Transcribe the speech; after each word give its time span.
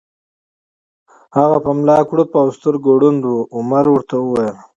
هغه 1.37 1.57
په 1.65 1.71
ملا 1.77 1.99
کړوپ 2.09 2.31
او 2.41 2.47
سترګو 2.57 2.91
ړوند 3.01 3.21
و، 3.27 3.33
عمر 3.57 3.85
ورته 3.91 4.15
وویل: 4.19 4.55